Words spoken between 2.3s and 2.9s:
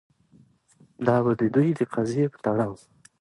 په تړاو